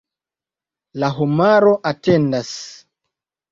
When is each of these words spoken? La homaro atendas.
La 1.03 1.09
homaro 1.19 1.75
atendas. 1.93 2.57